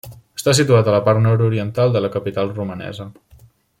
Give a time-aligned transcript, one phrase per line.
[0.37, 3.07] Està situat a la part nord-oriental de la capital romanesa.